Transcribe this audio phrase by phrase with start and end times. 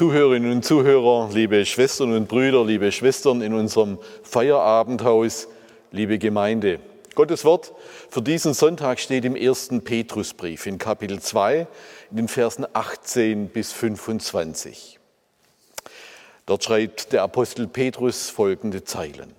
[0.00, 5.46] Zuhörerinnen und Zuhörer, liebe Schwestern und Brüder, liebe Schwestern in unserem Feierabendhaus,
[5.90, 6.80] liebe Gemeinde.
[7.14, 7.74] Gottes Wort
[8.08, 11.66] für diesen Sonntag steht im ersten Petrusbrief in Kapitel 2
[12.12, 14.98] in den Versen 18 bis 25.
[16.46, 19.34] Dort schreibt der Apostel Petrus folgende Zeilen.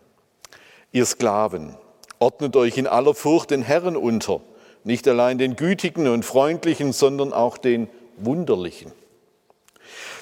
[0.92, 1.76] Ihr Sklaven,
[2.20, 4.42] ordnet euch in aller Furcht den Herren unter,
[4.84, 7.88] nicht allein den Gütigen und Freundlichen, sondern auch den
[8.18, 8.92] Wunderlichen.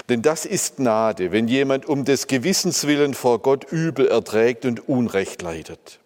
[0.09, 4.89] Denn das ist Gnade, wenn jemand um des Gewissens willen vor Gott übel erträgt und
[4.89, 5.99] Unrecht leidet.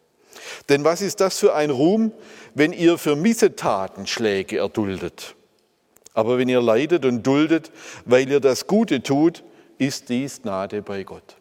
[0.68, 2.12] Denn was ist das für ein Ruhm,
[2.54, 5.36] wenn ihr für Missetaten Schläge erduldet?
[6.14, 7.72] Aber wenn ihr leidet und duldet,
[8.06, 9.44] weil ihr das Gute tut,
[9.78, 11.38] ist dies Gnade bei Gott.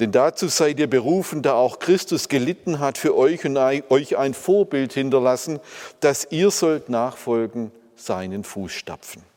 [0.00, 4.32] Denn dazu seid ihr berufen, da auch Christus gelitten hat für euch und euch ein
[4.32, 5.60] Vorbild hinterlassen,
[6.00, 9.31] dass ihr sollt nachfolgen seinen Fußstapfen.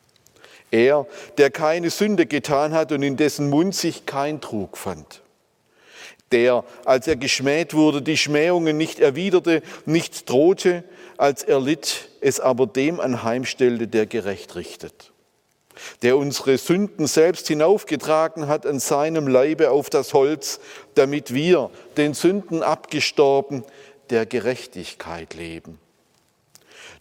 [0.70, 1.06] Er,
[1.38, 5.22] der keine Sünde getan hat und in dessen Mund sich kein Trug fand.
[6.32, 10.82] Der, als er geschmäht wurde, die Schmähungen nicht erwiderte, nicht drohte,
[11.16, 15.12] als er litt, es aber dem anheimstellte, der gerecht richtet.
[16.02, 20.58] Der unsere Sünden selbst hinaufgetragen hat an seinem Leibe auf das Holz,
[20.94, 23.62] damit wir, den Sünden abgestorben,
[24.10, 25.78] der Gerechtigkeit leben.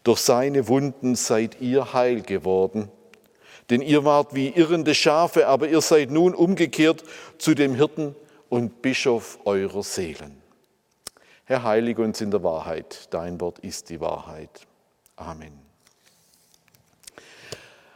[0.03, 2.91] Durch seine Wunden seid ihr heil geworden
[3.69, 7.03] denn ihr wart wie irrende Schafe, aber ihr seid nun umgekehrt
[7.37, 8.15] zu dem Hirten
[8.49, 10.41] und Bischof eurer Seelen.
[11.45, 13.07] Herr, heilige uns in der Wahrheit.
[13.11, 14.61] Dein Wort ist die Wahrheit.
[15.15, 15.53] Amen.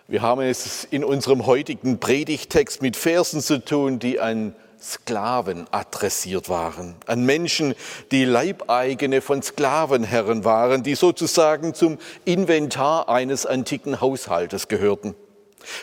[0.08, 6.50] Wir haben es in unserem heutigen Predigtext mit Versen zu tun, die an Sklaven adressiert
[6.50, 7.76] waren, an Menschen,
[8.12, 15.16] die Leibeigene von Sklavenherren waren, die sozusagen zum Inventar eines antiken Haushaltes gehörten.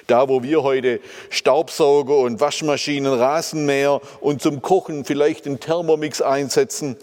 [0.07, 1.01] Da, wo wir heute
[1.31, 6.97] Staubsauger und Waschmaschinen, Rasenmäher und zum Kochen vielleicht den Thermomix einsetzen,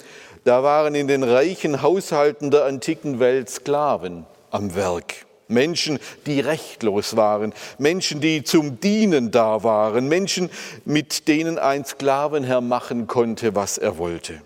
[0.43, 5.25] da waren in den reichen Haushalten der antiken Welt Sklaven am Werk.
[5.47, 10.49] Menschen, die rechtlos waren, Menschen, die zum Dienen da waren, Menschen,
[10.85, 14.41] mit denen ein Sklavenherr machen konnte, was er wollte.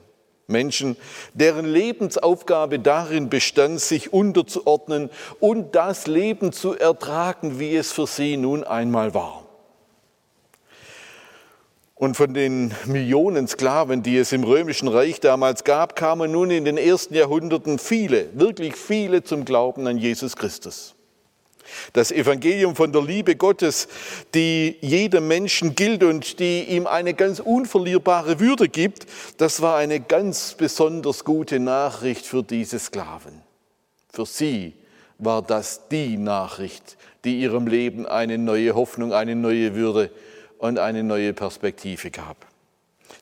[0.47, 0.96] Menschen,
[1.34, 5.09] deren Lebensaufgabe darin bestand, sich unterzuordnen
[5.40, 9.44] und das Leben zu ertragen, wie es für sie nun einmal war.
[11.96, 16.63] Und von den Millionen Sklaven, die es im römischen Reich damals gab, kamen nun in
[16.63, 20.97] den ersten Jahrhunderten viele, wirklich viele zum Glauben an Jesus Christus.
[21.94, 23.88] Das Evangelium von der Liebe Gottes,
[24.34, 29.06] die jedem Menschen gilt und die ihm eine ganz unverlierbare Würde gibt,
[29.38, 33.42] das war eine ganz besonders gute Nachricht für diese Sklaven.
[34.12, 34.74] Für sie
[35.20, 40.12] war das die Nachricht, die ihrem Leben eine neue Hoffnung, eine neue Würde
[40.58, 42.46] und eine neue Perspektive gab.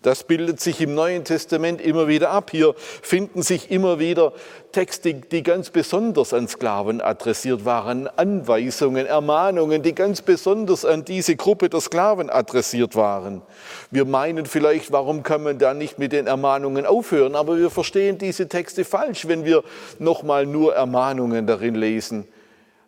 [0.01, 2.51] Das bildet sich im Neuen Testament immer wieder ab.
[2.51, 4.33] Hier finden sich immer wieder
[4.71, 11.35] Texte, die ganz besonders an Sklaven adressiert waren, Anweisungen, Ermahnungen, die ganz besonders an diese
[11.35, 13.41] Gruppe der Sklaven adressiert waren.
[13.89, 17.35] Wir meinen vielleicht, warum kann man da nicht mit den Ermahnungen aufhören?
[17.35, 19.63] Aber wir verstehen diese Texte falsch, wenn wir
[19.97, 22.27] nochmal nur Ermahnungen darin lesen.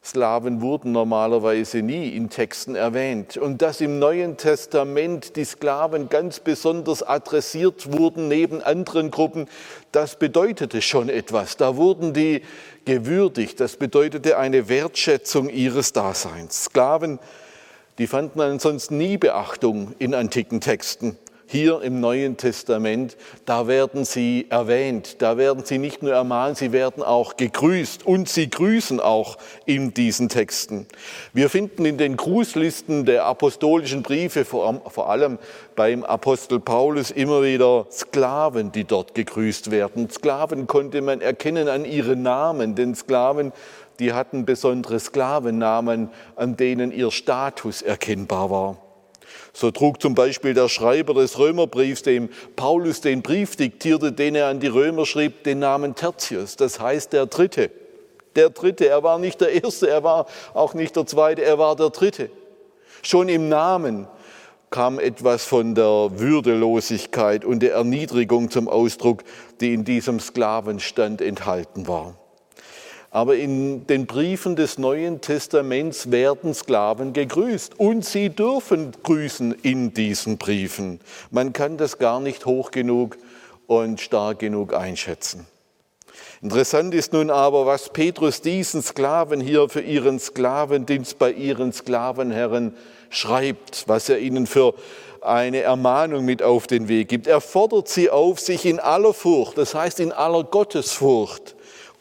[0.08, 3.36] Sklaven wurden normalerweise nie in Texten erwähnt.
[3.36, 9.48] Und dass im Neuen Testament die Sklaven ganz besonders adressiert wurden neben anderen Gruppen,
[9.92, 11.58] das bedeutete schon etwas.
[11.58, 12.42] Da wurden die
[12.86, 13.60] gewürdigt.
[13.60, 16.66] Das bedeutete eine Wertschätzung ihres Daseins.
[16.66, 17.20] Sklaven,
[17.98, 24.46] die fanden ansonsten nie Beachtung in antiken Texten hier im Neuen Testament, da werden sie
[24.50, 29.38] erwähnt, da werden sie nicht nur ermahnt, sie werden auch gegrüßt und sie grüßen auch
[29.66, 30.86] in diesen Texten.
[31.34, 35.40] Wir finden in den Grußlisten der apostolischen Briefe, vor allem
[35.76, 40.10] beim Apostel Paulus, immer wieder Sklaven, die dort gegrüßt werden.
[40.10, 43.54] Sklaven konnte man erkennen an ihren Namen, denn Sklaven
[44.00, 48.87] die hatten besondere Sklavennamen, an denen ihr Status erkennbar war.
[49.54, 54.48] So trug zum Beispiel der Schreiber des Römerbriefs, dem Paulus den Brief diktierte, den er
[54.48, 57.72] an die Römer schrieb, den Namen Tertius, das heißt der Dritte.
[58.38, 58.88] der Dritte.
[58.88, 62.30] Er war nicht der Erste, er war auch nicht der Zweite, er war der Dritte.
[63.02, 64.08] Schon im Namen
[64.70, 69.24] kam etwas von der Würdelosigkeit und der Erniedrigung zum Ausdruck,
[69.62, 72.16] die in diesem Sklavenstand enthalten war.
[73.10, 79.94] Aber in den Briefen des Neuen Testaments werden Sklaven gegrüßt und sie dürfen grüßen in
[79.94, 81.00] diesen Briefen.
[81.32, 83.18] Man kann das gar nicht hoch genug
[83.66, 85.48] und stark genug einschätzen.
[86.42, 92.76] Interessant ist nun aber, was Petrus diesen Sklaven hier für ihren Sklavendienst bei ihren Sklavenherren
[93.10, 94.76] schreibt, was er ihnen für
[95.22, 97.26] eine Ermahnung mit auf den Weg gibt.
[97.26, 101.56] Er fordert sie auf, sich in aller Furcht, das heißt in aller Gottesfurcht,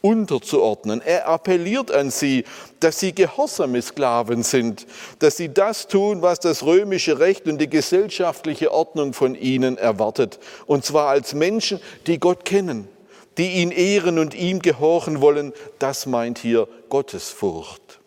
[0.07, 1.01] unterzuordnen.
[1.01, 2.45] Er appelliert an sie,
[2.79, 4.87] dass sie gehorsame Sklaven sind,
[5.19, 10.39] dass sie das tun, was das römische Recht und die gesellschaftliche Ordnung von ihnen erwartet.
[10.65, 12.87] Und zwar als Menschen, die Gott kennen,
[13.37, 15.51] die ihn ehren und ihm gehorchen wollen.
[15.77, 17.99] Das meint hier Gottesfurcht.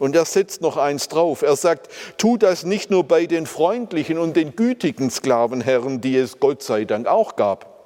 [0.00, 1.42] Und er setzt noch eins drauf.
[1.42, 1.88] Er sagt,
[2.18, 6.84] tu das nicht nur bei den freundlichen und den gütigen Sklavenherren, die es Gott sei
[6.84, 7.78] Dank auch gab.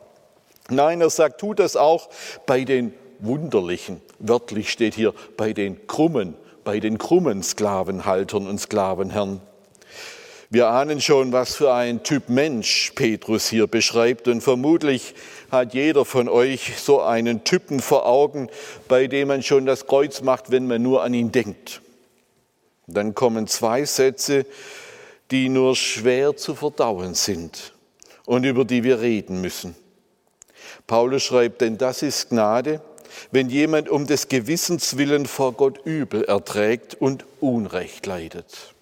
[0.70, 2.08] Nein, er sagt, tu das auch
[2.46, 4.00] bei den wunderlichen.
[4.18, 6.34] Wörtlich steht hier bei den krummen,
[6.64, 9.40] bei den krummen Sklavenhaltern und Sklavenherren.
[10.50, 15.14] Wir ahnen schon, was für ein Typ Mensch Petrus hier beschreibt und vermutlich
[15.50, 18.50] hat jeder von euch so einen Typen vor Augen,
[18.86, 21.80] bei dem man schon das Kreuz macht, wenn man nur an ihn denkt.
[22.86, 24.44] Dann kommen zwei Sätze,
[25.30, 27.72] die nur schwer zu verdauen sind
[28.26, 29.74] und über die wir reden müssen.
[30.86, 32.82] Paulus schreibt, denn das ist Gnade,
[33.30, 38.74] wenn jemand um des Gewissens willen vor Gott Übel erträgt und Unrecht leidet.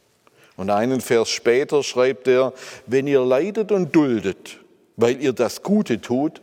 [0.56, 2.52] Und einen Vers später schreibt er,
[2.86, 4.58] wenn ihr leidet und duldet,
[4.96, 6.42] weil ihr das Gute tut,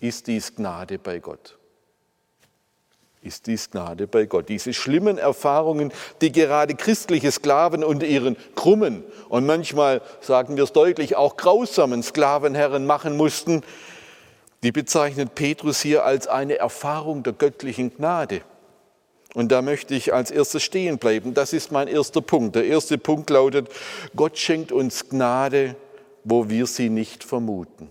[0.00, 1.56] ist dies Gnade bei Gott
[3.24, 4.48] ist dies Gnade bei Gott.
[4.48, 10.72] Diese schlimmen Erfahrungen, die gerade christliche Sklaven unter ihren krummen und manchmal, sagen wir es
[10.72, 13.62] deutlich, auch grausamen Sklavenherren machen mussten,
[14.64, 18.40] die bezeichnet Petrus hier als eine Erfahrung der göttlichen Gnade.
[19.34, 21.34] Und da möchte ich als erstes stehen bleiben.
[21.34, 22.56] Das ist mein erster Punkt.
[22.56, 23.68] Der erste Punkt lautet,
[24.16, 25.76] Gott schenkt uns Gnade,
[26.24, 27.90] wo wir sie nicht vermuten.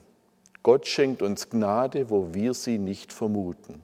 [0.64, 3.82] Gott schenkt uns Gnade, wo wir sie nicht vermuten.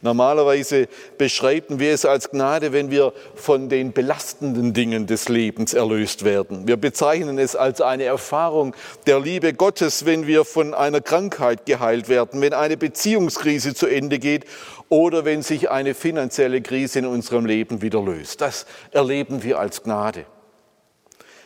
[0.00, 0.88] Normalerweise
[1.18, 6.66] beschreiben wir es als Gnade, wenn wir von den belastenden Dingen des Lebens erlöst werden.
[6.66, 8.74] Wir bezeichnen es als eine Erfahrung
[9.06, 14.18] der Liebe Gottes, wenn wir von einer Krankheit geheilt werden, wenn eine Beziehungskrise zu Ende
[14.18, 14.44] geht
[14.88, 18.40] oder wenn sich eine finanzielle Krise in unserem Leben wieder löst.
[18.40, 20.26] Das erleben wir als Gnade.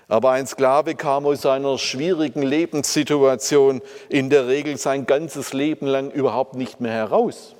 [0.09, 6.11] Aber ein Sklave kam aus einer schwierigen Lebenssituation in der Regel sein ganzes Leben lang
[6.11, 7.56] überhaupt nicht mehr heraus.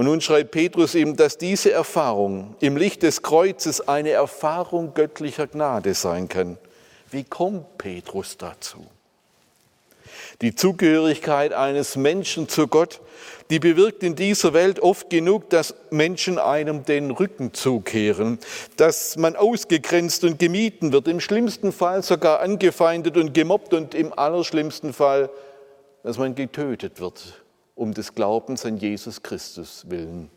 [0.00, 5.46] Und nun schreibt Petrus ihm, dass diese Erfahrung im Licht des Kreuzes eine Erfahrung göttlicher
[5.46, 6.56] Gnade sein kann.
[7.10, 8.86] Wie kommt Petrus dazu?
[10.40, 13.02] Die Zugehörigkeit eines Menschen zu Gott,
[13.50, 18.38] die bewirkt in dieser Welt oft genug, dass Menschen einem den Rücken zukehren,
[18.78, 24.18] dass man ausgegrenzt und gemieden wird, im schlimmsten Fall sogar angefeindet und gemobbt und im
[24.18, 25.28] allerschlimmsten Fall,
[26.02, 27.39] dass man getötet wird
[27.80, 30.30] um des Glaubens an Jesus Christus willen.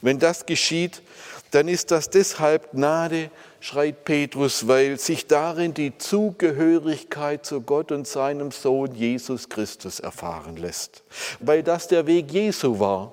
[0.00, 1.02] Wenn das geschieht,
[1.50, 3.30] dann ist das deshalb Gnade,
[3.60, 10.56] schreit Petrus, weil sich darin die Zugehörigkeit zu Gott und seinem Sohn Jesus Christus erfahren
[10.56, 11.02] lässt,
[11.40, 13.12] weil das der Weg Jesu war.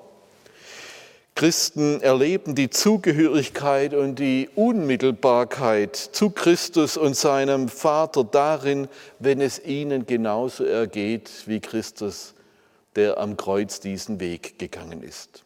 [1.33, 8.87] Christen erleben die Zugehörigkeit und die Unmittelbarkeit zu Christus und seinem Vater darin,
[9.19, 12.34] wenn es ihnen genauso ergeht wie Christus
[12.95, 15.43] der am Kreuz diesen Weg gegangen ist.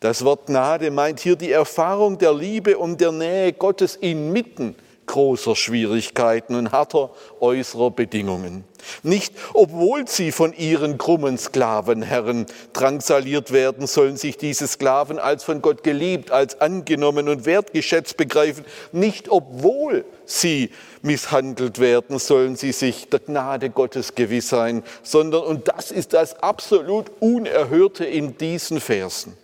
[0.00, 4.74] Das Wort Gnade meint hier die Erfahrung der Liebe und der Nähe Gottes inmitten
[5.06, 8.64] großer Schwierigkeiten und harter äußerer Bedingungen.
[9.02, 15.62] Nicht, obwohl sie von ihren krummen Sklavenherren drangsaliert werden, sollen sich diese Sklaven als von
[15.62, 18.64] Gott geliebt, als angenommen und wertgeschätzt begreifen.
[18.90, 20.70] Nicht, obwohl sie
[21.02, 26.42] misshandelt werden, sollen sie sich der Gnade Gottes gewiss sein, sondern, und das ist das
[26.42, 29.36] absolut Unerhörte in diesen Versen,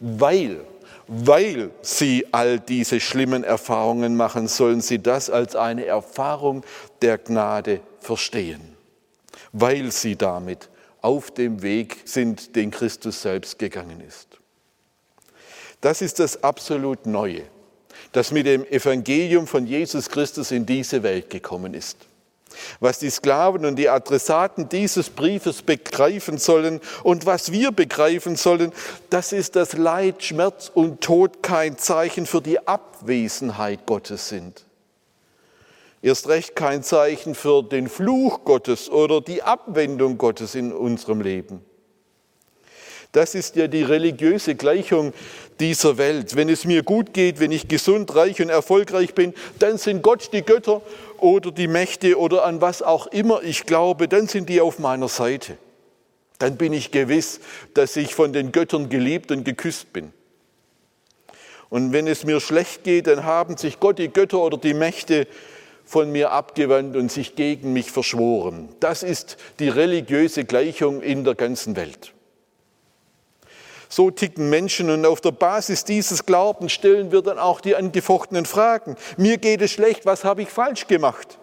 [0.00, 0.60] weil
[1.14, 6.64] weil sie all diese schlimmen Erfahrungen machen, sollen sie das als eine Erfahrung
[7.02, 8.76] der Gnade verstehen,
[9.52, 10.70] weil sie damit
[11.02, 14.38] auf dem Weg sind, den Christus selbst gegangen ist.
[15.82, 17.42] Das ist das absolut Neue,
[18.12, 21.98] das mit dem Evangelium von Jesus Christus in diese Welt gekommen ist.
[22.80, 28.72] Was die Sklaven und die Adressaten dieses Briefes begreifen sollen und was wir begreifen sollen,
[29.10, 34.64] das ist, dass Leid, Schmerz und Tod kein Zeichen für die Abwesenheit Gottes sind.
[36.02, 41.64] Erst recht kein Zeichen für den Fluch Gottes oder die Abwendung Gottes in unserem Leben.
[43.12, 45.12] Das ist ja die religiöse Gleichung
[45.60, 46.34] dieser Welt.
[46.34, 50.30] Wenn es mir gut geht, wenn ich gesund, reich und erfolgreich bin, dann sind Gott
[50.32, 50.80] die Götter
[51.18, 55.08] oder die Mächte oder an was auch immer ich glaube, dann sind die auf meiner
[55.08, 55.58] Seite.
[56.38, 57.40] Dann bin ich gewiss,
[57.74, 60.12] dass ich von den Göttern geliebt und geküsst bin.
[61.68, 65.26] Und wenn es mir schlecht geht, dann haben sich Gott, die Götter oder die Mächte
[65.84, 68.70] von mir abgewandt und sich gegen mich verschworen.
[68.80, 72.12] Das ist die religiöse Gleichung in der ganzen Welt.
[73.94, 78.46] So ticken Menschen und auf der Basis dieses Glaubens stellen wir dann auch die angefochtenen
[78.46, 78.96] Fragen.
[79.18, 81.38] Mir geht es schlecht, was habe ich falsch gemacht?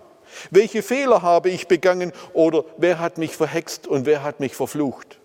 [0.49, 5.18] Welche Fehler habe ich begangen oder wer hat mich verhext und wer hat mich verflucht?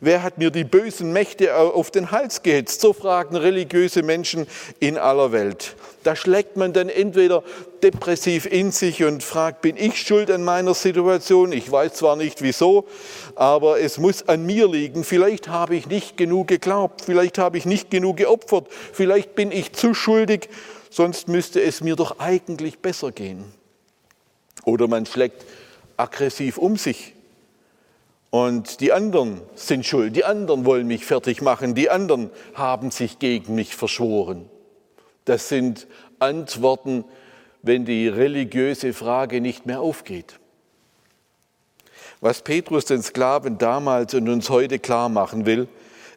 [0.00, 2.80] Wer hat mir die bösen Mächte auf den Hals gehetzt?
[2.80, 4.46] So fragen religiöse Menschen
[4.80, 5.76] in aller Welt.
[6.02, 7.42] Da schlägt man dann entweder
[7.82, 11.52] depressiv in sich und fragt, bin ich schuld an meiner Situation?
[11.52, 12.86] Ich weiß zwar nicht wieso,
[13.34, 15.04] aber es muss an mir liegen.
[15.04, 19.72] Vielleicht habe ich nicht genug geglaubt, vielleicht habe ich nicht genug geopfert, vielleicht bin ich
[19.72, 20.48] zu schuldig,
[20.88, 23.44] sonst müsste es mir doch eigentlich besser gehen.
[24.64, 25.44] Oder man schlägt
[25.98, 27.15] aggressiv um sich
[28.36, 33.18] und die anderen sind schuld, die anderen wollen mich fertig machen, die anderen haben sich
[33.18, 34.44] gegen mich verschworen.
[35.24, 35.86] Das sind
[36.18, 37.06] Antworten,
[37.62, 40.38] wenn die religiöse Frage nicht mehr aufgeht.
[42.20, 45.66] Was Petrus den Sklaven damals und uns heute klar machen will,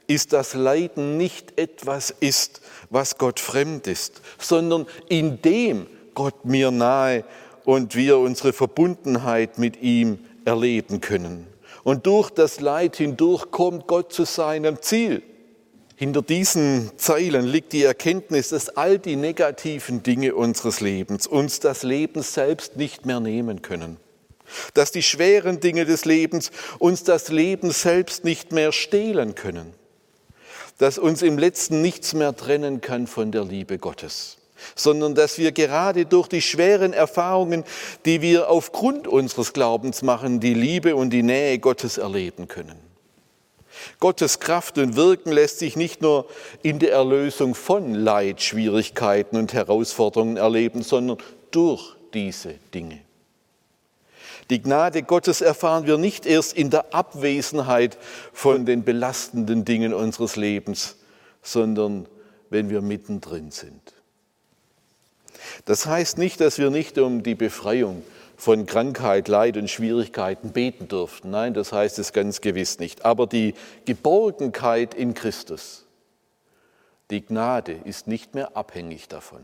[0.08, 2.60] ist, dass Leiden nicht etwas ist,
[2.90, 7.24] was Gott fremd ist, sondern in dem Gott mir nahe
[7.64, 11.49] und wir unsere Verbundenheit mit ihm erleben können.
[11.90, 15.24] Und durch das Leid hindurch kommt Gott zu seinem Ziel.
[15.96, 21.82] Hinter diesen Zeilen liegt die Erkenntnis, dass all die negativen Dinge unseres Lebens uns das
[21.82, 23.98] Leben selbst nicht mehr nehmen können.
[24.76, 29.74] Dass die schweren Dinge des Lebens uns das Leben selbst nicht mehr stehlen können.
[30.78, 34.39] Dass uns im letzten nichts mehr trennen kann von der Liebe Gottes
[34.76, 37.64] sondern dass wir gerade durch die schweren Erfahrungen,
[38.06, 42.90] die wir aufgrund unseres Glaubens machen, die Liebe und die Nähe Gottes erleben können.
[44.00, 46.28] Gottes Kraft und Wirken lässt sich nicht nur
[46.62, 51.18] in der Erlösung von Leid, Schwierigkeiten und Herausforderungen erleben, sondern
[51.52, 53.02] durch diese Dinge.
[54.50, 57.98] Die Gnade Gottes erfahren wir nicht erst in der Abwesenheit
[58.34, 60.96] von den belastenden Dingen unseres Lebens,
[61.44, 62.08] sondern
[62.50, 63.94] wenn wir mittendrin sind.
[65.66, 68.04] Das heißt nicht, dass wir nicht um die Befreiung
[68.40, 71.30] von Krankheit, Leid und Schwierigkeiten beten dürften.
[71.30, 73.06] Nein, das heißt es ganz gewiss nicht.
[73.06, 73.54] Aber die
[73.86, 75.86] Geborgenheit in Christus,
[77.12, 79.42] die Gnade ist nicht mehr abhängig davon.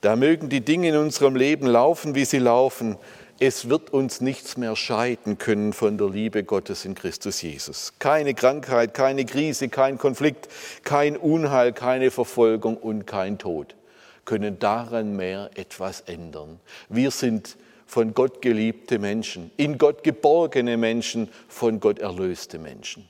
[0.00, 2.96] Da mögen die Dinge in unserem Leben laufen, wie sie laufen.
[3.38, 7.92] Es wird uns nichts mehr scheiden können von der Liebe Gottes in Christus Jesus.
[8.00, 10.48] Keine Krankheit, keine Krise, kein Konflikt,
[10.82, 13.76] kein Unheil, keine Verfolgung und kein Tod
[14.24, 16.60] können daran mehr etwas ändern.
[16.88, 23.08] Wir sind von Gott geliebte Menschen, in Gott geborgene Menschen, von Gott erlöste Menschen.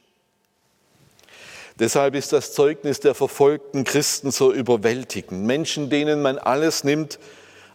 [1.78, 5.46] Deshalb ist das Zeugnis der verfolgten Christen so überwältigend.
[5.46, 7.18] Menschen, denen man alles nimmt,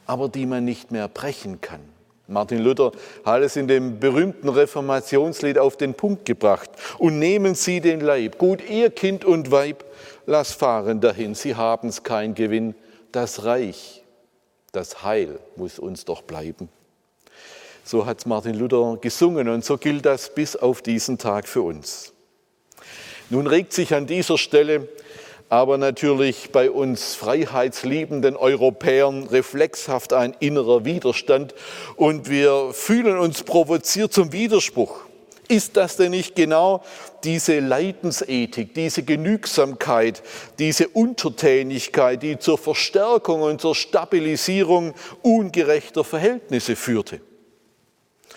[0.05, 1.81] aber die man nicht mehr brechen kann.
[2.27, 2.91] Martin Luther
[3.23, 6.69] hat es in dem berühmten Reformationslied auf den Punkt gebracht.
[6.97, 9.83] Und nehmen Sie den Leib, gut ihr Kind und Weib,
[10.25, 12.73] lass fahren dahin, Sie haben's kein Gewinn,
[13.15, 14.03] das Reich,
[14.71, 16.69] das Heil muss uns doch bleiben.
[17.83, 22.13] So hat Martin Luther gesungen und so gilt das bis auf diesen Tag für uns.
[23.29, 24.89] Nun regt sich an dieser Stelle
[25.47, 31.53] aber natürlich bei uns freiheitsliebenden Europäern reflexhaft ein innerer Widerstand
[31.95, 35.01] und wir fühlen uns provoziert zum Widerspruch.
[35.47, 36.83] Ist das denn nicht genau
[37.23, 40.23] diese Leidensethik, diese Genügsamkeit,
[40.57, 47.21] diese Untertänigkeit, die zur Verstärkung und zur Stabilisierung ungerechter Verhältnisse führte?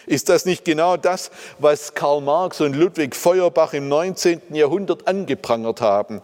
[0.07, 4.41] Ist das nicht genau das, was Karl Marx und Ludwig Feuerbach im 19.
[4.55, 6.23] Jahrhundert angeprangert haben?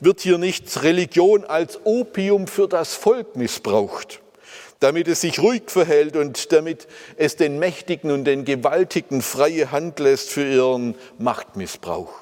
[0.00, 4.20] Wird hier nicht Religion als Opium für das Volk missbraucht?
[4.80, 9.98] Damit es sich ruhig verhält und damit es den Mächtigen und den Gewaltigen freie Hand
[9.98, 12.12] lässt für ihren Machtmissbrauch.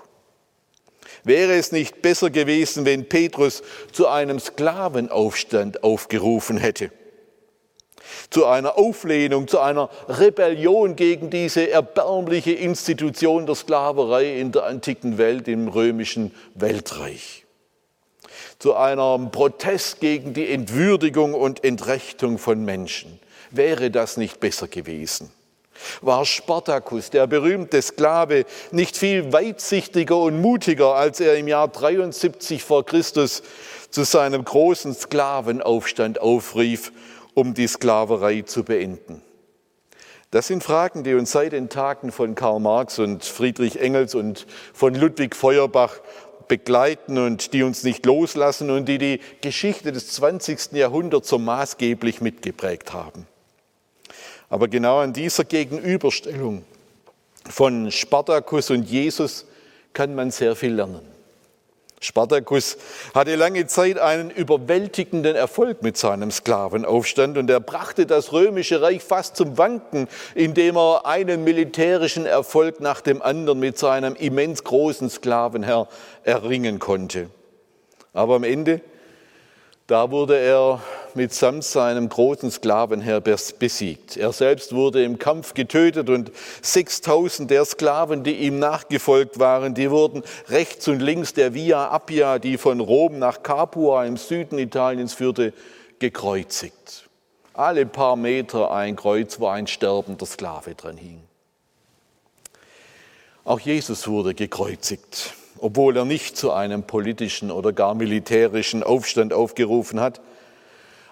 [1.24, 6.90] Wäre es nicht besser gewesen, wenn Petrus zu einem Sklavenaufstand aufgerufen hätte?
[8.30, 15.18] zu einer Auflehnung, zu einer Rebellion gegen diese erbärmliche Institution der Sklaverei in der antiken
[15.18, 17.43] Welt, im römischen Weltreich.
[18.58, 23.18] Zu einem Protest gegen die Entwürdigung und Entrechtung von Menschen.
[23.50, 25.30] Wäre das nicht besser gewesen?
[26.00, 32.62] War Spartacus, der berühmte Sklave, nicht viel weitsichtiger und mutiger, als er im Jahr 73
[32.62, 33.42] vor Christus
[33.90, 36.92] zu seinem großen Sklavenaufstand aufrief
[37.34, 39.22] um die Sklaverei zu beenden?
[40.30, 44.46] Das sind Fragen, die uns seit den Tagen von Karl Marx und Friedrich Engels und
[44.72, 46.00] von Ludwig Feuerbach
[46.48, 50.72] begleiten und die uns nicht loslassen und die die Geschichte des 20.
[50.72, 53.26] Jahrhunderts so maßgeblich mitgeprägt haben.
[54.48, 56.64] Aber genau an dieser Gegenüberstellung
[57.48, 59.46] von Spartacus und Jesus
[59.92, 61.13] kann man sehr viel lernen.
[62.04, 62.76] Spartacus
[63.14, 69.02] hatte lange Zeit einen überwältigenden Erfolg mit seinem Sklavenaufstand und er brachte das römische Reich
[69.02, 75.08] fast zum Wanken, indem er einen militärischen Erfolg nach dem anderen mit seinem immens großen
[75.08, 75.88] Sklavenherr
[76.24, 77.30] erringen konnte.
[78.12, 78.82] Aber am Ende,
[79.86, 80.80] da wurde er
[81.14, 84.16] mitsamt seinem großen Sklavenherr besiegt.
[84.16, 89.90] Er selbst wurde im Kampf getötet und 6000 der Sklaven, die ihm nachgefolgt waren, die
[89.90, 95.12] wurden rechts und links der Via Appia, die von Rom nach Capua im Süden Italiens
[95.12, 95.52] führte,
[95.98, 97.08] gekreuzigt.
[97.52, 101.22] Alle paar Meter ein Kreuz, wo ein sterbender Sklave dran hing.
[103.44, 110.00] Auch Jesus wurde gekreuzigt, obwohl er nicht zu einem politischen oder gar militärischen Aufstand aufgerufen
[110.00, 110.20] hat.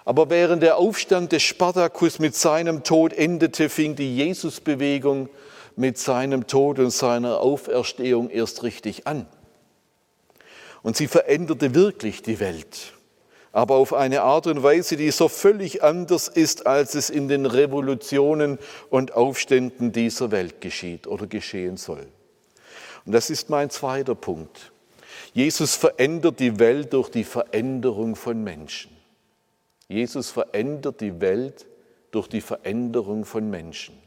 [0.05, 5.29] Aber während der Aufstand des Spartacus mit seinem Tod endete, fing die Jesusbewegung
[5.75, 9.25] mit seinem Tod und seiner Auferstehung erst richtig an.
[10.81, 12.93] Und sie veränderte wirklich die Welt,
[13.53, 17.45] aber auf eine Art und Weise, die so völlig anders ist, als es in den
[17.45, 18.59] Revolutionen
[18.89, 22.05] und Aufständen dieser Welt geschieht oder geschehen soll.
[23.05, 24.71] Und das ist mein zweiter Punkt.
[25.33, 28.91] Jesus verändert die Welt durch die Veränderung von Menschen.
[29.87, 31.65] Jesus verändert die Welt
[32.11, 33.97] durch die Veränderung von Menschen.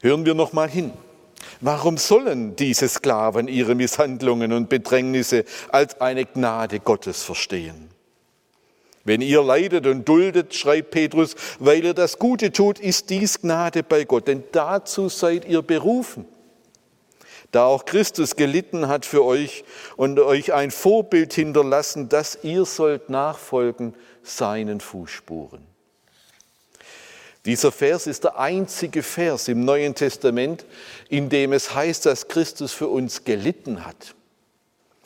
[0.00, 0.92] Hören wir noch mal hin.
[1.60, 7.90] Warum sollen diese Sklaven ihre Misshandlungen und Bedrängnisse als eine Gnade Gottes verstehen?
[9.04, 13.82] Wenn ihr leidet und duldet, schreibt Petrus, weil ihr das Gute tut, ist dies Gnade
[13.82, 16.26] bei Gott, denn dazu seid ihr berufen
[17.54, 19.64] da auch Christus gelitten hat für euch
[19.96, 25.64] und euch ein Vorbild hinterlassen, dass ihr sollt nachfolgen seinen Fußspuren.
[27.44, 30.64] Dieser Vers ist der einzige Vers im Neuen Testament,
[31.08, 34.14] in dem es heißt, dass Christus für uns gelitten hat.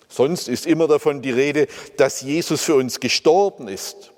[0.09, 4.13] Sonst ist immer davon die Rede, dass Jesus für uns gestorben ist.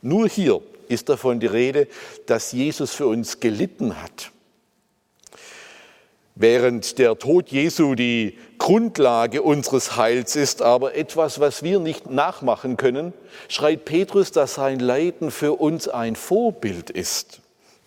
[0.00, 1.86] Nur hier ist davon die Rede,
[2.26, 4.32] dass Jesus für uns gelitten hat.
[6.34, 12.78] Während der Tod Jesu die Grundlage unseres Heils ist, aber etwas, was wir nicht nachmachen
[12.78, 13.12] können,
[13.48, 17.40] schreit Petrus, dass sein Leiden für uns ein Vorbild ist.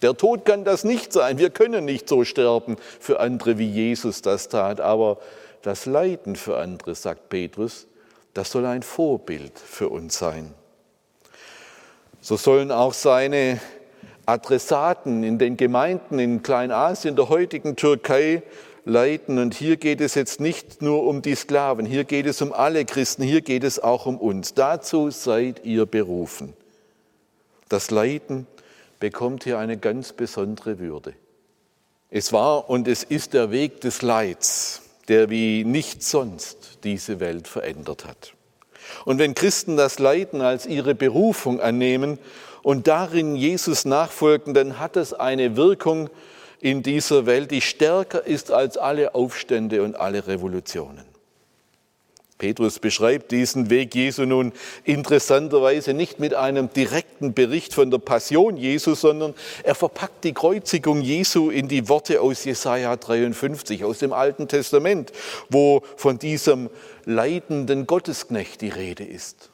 [0.03, 1.39] Der Tod kann das nicht sein.
[1.39, 4.79] Wir können nicht so sterben für andere, wie Jesus das tat.
[4.79, 5.17] Aber
[5.63, 7.87] das Leiden für andere, sagt Petrus,
[8.35, 10.53] das soll ein Vorbild für uns sein.
[12.21, 13.59] So sollen auch seine
[14.25, 18.43] Adressaten in den Gemeinden in Kleinasien, der heutigen Türkei
[18.85, 19.39] leiten.
[19.39, 22.85] Und hier geht es jetzt nicht nur um die Sklaven, hier geht es um alle
[22.85, 24.53] Christen, hier geht es auch um uns.
[24.53, 26.53] Dazu seid ihr berufen.
[27.69, 28.47] Das Leiden
[28.99, 31.13] bekommt hier eine ganz besondere Würde.
[32.09, 37.47] Es war und es ist der Weg des Leids, der wie nichts sonst diese Welt
[37.47, 38.33] verändert hat.
[39.03, 42.19] Und wenn Christen das Leiden als ihre Berufung annehmen
[42.65, 46.09] und darin Jesus nachfolgen, dann hat es eine Wirkung
[46.59, 51.05] in dieser Welt, die stärker ist als alle Aufstände und alle Revolutionen.
[52.39, 54.51] Petrus beschreibt diesen Weg Jesu nun
[54.83, 61.01] interessanterweise nicht mit einem direkten Bericht von der Passion Jesu, sondern er verpackt die Kreuzigung
[61.01, 65.11] Jesu in die Worte aus Jesaja 53, aus dem Alten Testament,
[65.51, 66.71] wo von diesem
[67.05, 69.51] leidenden Gottesknecht die Rede ist.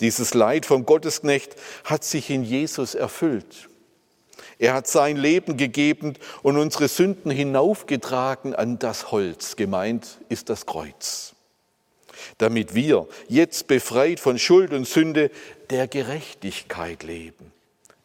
[0.00, 3.68] Dieses Leid vom Gottesknecht hat sich in Jesus erfüllt.
[4.58, 9.56] Er hat sein Leben gegeben und unsere Sünden hinaufgetragen an das Holz.
[9.56, 11.34] Gemeint ist das Kreuz.
[12.38, 15.30] Damit wir jetzt befreit von Schuld und Sünde
[15.70, 17.52] der Gerechtigkeit leben.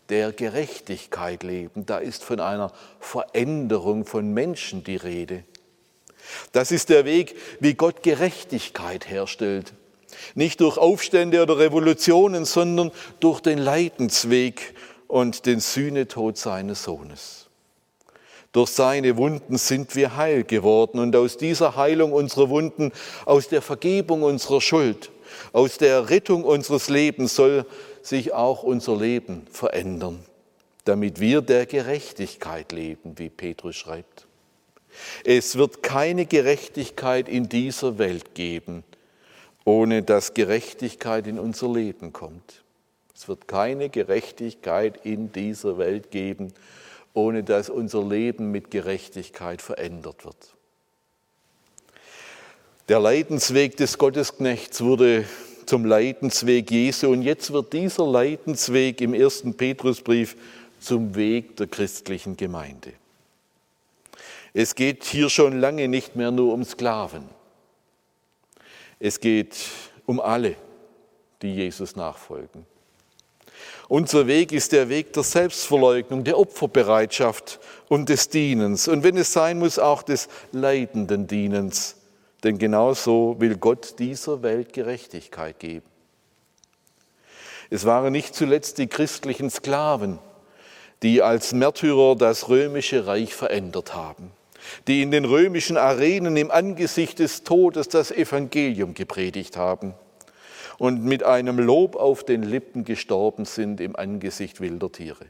[0.10, 1.86] Der Gerechtigkeit leben.
[1.86, 5.43] Da ist von einer Veränderung von Menschen die Rede.
[6.51, 9.73] Das ist der Weg, wie Gott Gerechtigkeit herstellt
[10.34, 14.73] Nicht durch Aufstände oder Revolutionen, sondern durch den Leidensweg
[15.08, 17.45] und den Sühnetod seines Sohnes.
[18.51, 22.93] Durch seine Wunden sind wir heil geworden und aus dieser Heilung unserer Wunden,
[23.25, 25.12] aus der Vergebung unserer Schuld,
[25.51, 27.65] aus der Rettung unseres Lebens soll
[28.01, 30.23] sich auch unser Leben verändern,
[30.86, 34.25] damit wir der Gerechtigkeit leben, wie Petrus schreibt.
[35.25, 38.84] Es wird keine Gerechtigkeit in dieser Welt geben,
[39.65, 42.63] ohne dass Gerechtigkeit in unser Leben kommt.
[43.13, 46.54] Es wird keine Gerechtigkeit in dieser Welt geben,
[47.13, 50.56] ohne dass unser Leben mit Gerechtigkeit verändert wird.
[52.88, 55.25] Der Leidensweg des Gottesknechts wurde
[55.65, 60.36] zum Leidensweg Jesu und jetzt wird dieser Leidensweg im ersten Petrusbrief
[60.80, 62.93] zum Weg der christlichen Gemeinde.
[64.54, 67.23] Es geht hier schon lange nicht mehr nur um Sklaven.
[69.06, 69.56] Es geht
[70.08, 70.56] um alle,
[71.44, 72.65] die Jesus nachfolgen.
[73.88, 78.88] Unser Weg ist der Weg der Selbstverleugnung, der Opferbereitschaft und des Dienens.
[78.88, 81.98] Und wenn es sein muss, auch des leidenden Dienens.
[82.44, 85.86] Denn genauso will Gott dieser Welt Gerechtigkeit geben.
[87.70, 90.18] Es waren nicht zuletzt die christlichen Sklaven,
[91.04, 94.32] die als Märtyrer das römische Reich verändert haben
[94.88, 99.93] die in den römischen Arenen im Angesicht des Todes das Evangelium gepredigt haben
[100.78, 105.25] und mit einem Lob auf den Lippen gestorben sind im Angesicht wilder Tiere.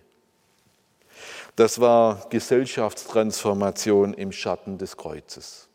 [1.55, 5.69] Das war Gesellschaftstransformation im Schatten des Kreuzes.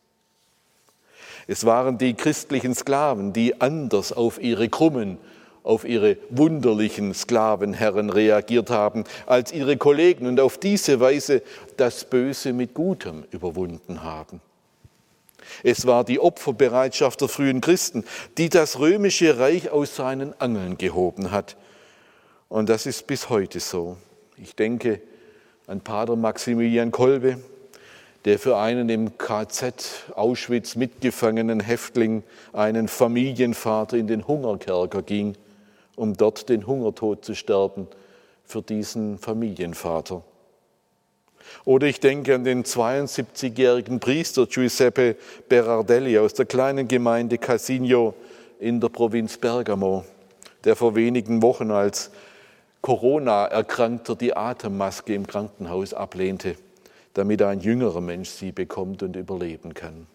[1.46, 5.18] Es waren die christlichen Sklaven, die anders auf ihre krummen
[5.62, 11.42] auf ihre wunderlichen Sklavenherren reagiert haben als ihre Kollegen und auf diese Weise
[11.77, 14.40] das Böse mit Gutem überwunden haben.
[15.62, 18.05] Es war die Opferbereitschaft der frühen Christen,
[18.38, 21.57] die das römische Reich aus seinen Angeln gehoben hat.
[22.49, 23.96] Und das ist bis heute so.
[24.37, 25.01] Ich denke
[25.66, 27.38] an Pater Maximilian Kolbe,
[28.25, 35.37] der für einen im KZ Auschwitz mitgefangenen Häftling, einen Familienvater in den Hungerkerker ging
[36.01, 37.87] um dort den Hungertod zu sterben
[38.43, 40.23] für diesen Familienvater.
[41.67, 45.17] Oder ich denke an den 72-jährigen Priester Giuseppe
[45.51, 48.15] Berardelli aus der kleinen Gemeinde Casigno
[48.59, 50.05] in der Provinz Bergamo,
[50.65, 52.11] der vor wenigen Wochen als
[52.81, 56.57] Corona-Erkrankter die Atemmaske im Krankenhaus ablehnte,
[57.13, 60.07] damit ein jüngerer Mensch sie bekommt und überleben kann.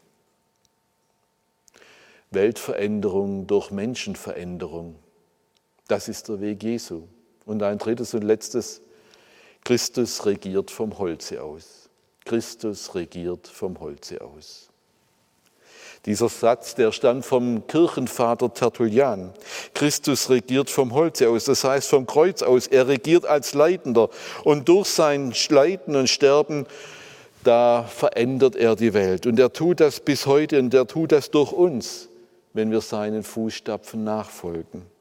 [2.32, 4.96] Weltveränderung durch Menschenveränderung.
[5.88, 7.04] Das ist der Weg Jesu.
[7.46, 8.82] Und ein drittes und letztes,
[9.64, 11.90] Christus regiert vom Holze aus.
[12.24, 14.70] Christus regiert vom Holze aus.
[16.06, 19.32] Dieser Satz, der stammt vom Kirchenvater Tertullian.
[19.74, 22.68] Christus regiert vom Holze aus, das heißt vom Kreuz aus.
[22.68, 24.10] Er regiert als Leitender
[24.44, 26.68] und durch sein Leiden und Sterben,
[27.44, 29.26] da verändert er die Welt.
[29.28, 32.10] Und er tut das bis heute und er tut das durch uns,
[32.54, 34.95] wenn wir seinen Fußstapfen nachfolgen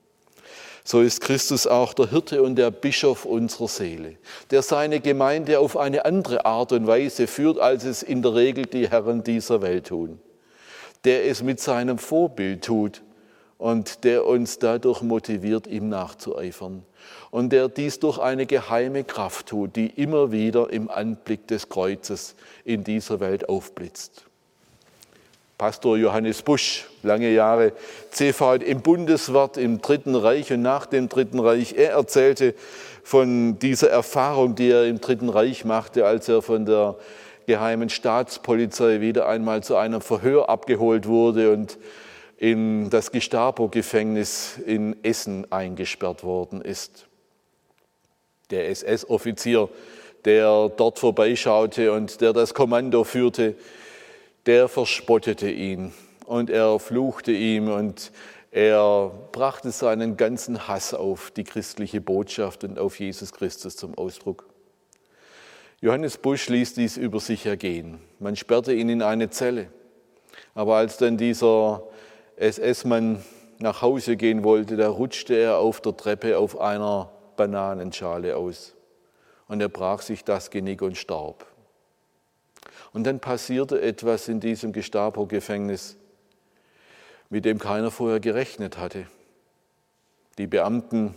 [0.85, 4.16] so ist Christus auch der Hirte und der Bischof unserer Seele,
[4.51, 8.66] der seine Gemeinde auf eine andere Art und Weise führt, als es in der Regel
[8.66, 10.20] die Herren dieser Welt tun,
[11.05, 13.03] der es mit seinem Vorbild tut
[13.57, 16.85] und der uns dadurch motiviert, ihm nachzueifern
[17.31, 22.35] und der dies durch eine geheime Kraft tut, die immer wieder im Anblick des Kreuzes
[22.64, 24.27] in dieser Welt aufblitzt.
[25.56, 27.72] Pastor Johannes Busch, lange Jahre
[28.10, 31.74] CVH im Bundeswart im Dritten Reich und nach dem Dritten Reich.
[31.76, 32.54] Er erzählte
[33.04, 36.96] von dieser Erfahrung, die er im Dritten Reich machte, als er von der
[37.46, 41.78] geheimen Staatspolizei wieder einmal zu einem Verhör abgeholt wurde und
[42.36, 47.06] in das Gestapo-Gefängnis in Essen eingesperrt worden ist.
[48.50, 49.68] Der SS-Offizier,
[50.24, 53.54] der dort vorbeischaute und der das Kommando führte,
[54.46, 55.92] der verspottete ihn
[56.26, 58.12] und er fluchte ihm und
[58.50, 64.48] er brachte seinen ganzen Hass auf die christliche Botschaft und auf Jesus Christus zum Ausdruck.
[65.80, 67.98] Johannes Busch ließ dies über sich ergehen.
[68.18, 69.68] Man sperrte ihn in eine Zelle.
[70.54, 71.83] Aber als dann dieser
[72.37, 73.24] SS-Mann
[73.59, 78.74] nach Hause gehen wollte, da rutschte er auf der Treppe auf einer Bananenschale aus.
[79.48, 81.46] Und er brach sich das Genick und starb.
[82.94, 85.96] Und dann passierte etwas in diesem Gestapo-Gefängnis,
[87.28, 89.09] mit dem keiner vorher gerechnet hatte.
[90.38, 91.16] Die Beamten,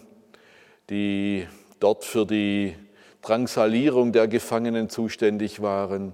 [0.89, 1.47] die
[1.79, 2.75] dort für die
[3.21, 6.13] Drangsalierung der Gefangenen zuständig waren,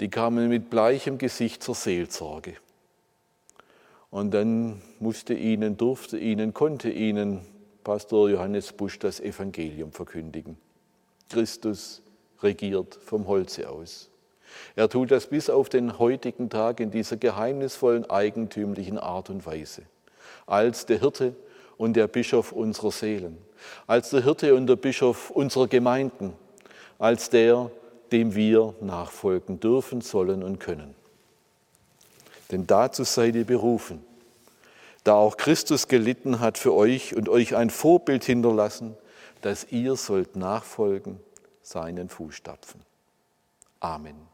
[0.00, 2.56] die kamen mit bleichem Gesicht zur Seelsorge.
[4.10, 7.46] Und dann musste ihnen, durfte ihnen, konnte ihnen
[7.84, 10.56] Pastor Johannes Busch das Evangelium verkündigen.
[11.28, 12.02] Christus
[12.42, 14.10] regiert vom Holze aus.
[14.76, 19.82] Er tut das bis auf den heutigen Tag in dieser geheimnisvollen, eigentümlichen Art und Weise.
[20.46, 21.34] Als der Hirte
[21.76, 23.38] und der Bischof unserer Seelen,
[23.86, 26.34] als der Hirte und der Bischof unserer Gemeinden,
[26.98, 27.70] als der,
[28.12, 30.94] dem wir nachfolgen dürfen, sollen und können.
[32.50, 34.04] Denn dazu seid ihr berufen,
[35.02, 38.96] da auch Christus gelitten hat für euch und euch ein Vorbild hinterlassen,
[39.42, 41.20] dass ihr sollt nachfolgen
[41.62, 42.80] seinen Fußstapfen.
[43.80, 44.33] Amen.